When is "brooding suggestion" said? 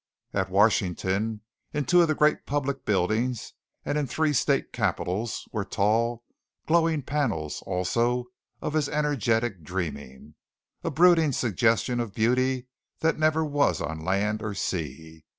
10.89-11.99